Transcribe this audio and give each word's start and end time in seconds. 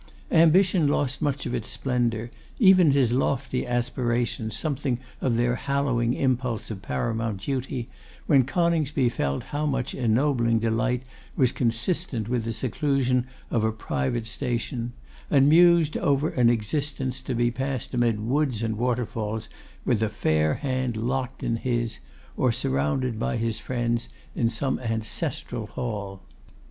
Ambition 0.31 0.87
lost 0.87 1.21
much 1.21 1.45
of 1.45 1.53
its 1.53 1.69
splendour, 1.69 2.31
even 2.57 2.89
his 2.89 3.13
lofty 3.13 3.67
aspirations 3.67 4.57
something 4.57 4.97
of 5.21 5.37
their 5.37 5.53
hallowing 5.53 6.15
impulse 6.15 6.71
of 6.71 6.81
paramount 6.81 7.43
duty, 7.43 7.87
when 8.25 8.43
Coningsby 8.43 9.09
felt 9.09 9.43
how 9.43 9.67
much 9.67 9.93
ennobling 9.93 10.57
delight 10.57 11.03
was 11.35 11.51
consistent 11.51 12.27
with 12.27 12.45
the 12.45 12.51
seclusion 12.51 13.27
of 13.51 13.63
a 13.63 13.71
private 13.71 14.25
station; 14.25 14.93
and 15.29 15.47
mused 15.47 15.95
over 15.95 16.29
an 16.29 16.49
existence 16.49 17.21
to 17.21 17.35
be 17.35 17.51
passed 17.51 17.93
amid 17.93 18.19
woods 18.21 18.63
and 18.63 18.79
waterfalls 18.79 19.49
with 19.85 20.01
a 20.01 20.09
fair 20.09 20.55
hand 20.55 20.97
locked 20.97 21.43
in 21.43 21.57
his, 21.57 21.99
or 22.35 22.51
surrounded 22.51 23.19
by 23.19 23.37
his 23.37 23.59
friends 23.59 24.09
in 24.35 24.49
some 24.49 24.79
ancestral 24.79 25.67
hall. 25.67 26.23